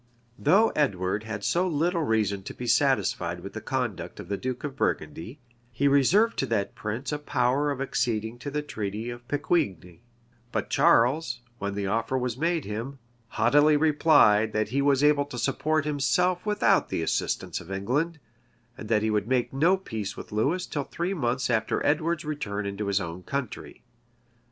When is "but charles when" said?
10.51-11.75